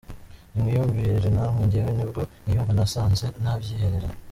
[0.51, 4.17] Nimwiyumvire namwe jyewe nibwo nkiyumva nasanze ntabyihererana.